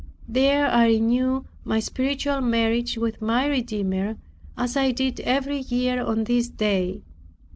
There 0.27 0.65
I 0.67 0.87
renewed 0.87 1.45
my 1.63 1.79
spiritual 1.79 2.41
marriage 2.41 2.97
with 2.97 3.21
my 3.21 3.45
Redeemer, 3.45 4.17
as 4.57 4.75
I 4.75 4.89
did 4.89 5.19
every 5.19 5.59
year 5.59 6.01
on 6.03 6.23
this 6.23 6.49
day. 6.49 7.03